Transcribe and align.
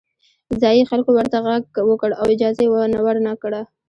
ځايي 0.61 0.83
خلکو 0.91 1.09
ورته 1.13 1.37
غږ 1.47 1.63
وکړ 1.89 2.09
او 2.19 2.25
اجازه 2.33 2.61
یې 2.65 2.69
ورنه 3.03 3.33
کړه. 3.41 3.61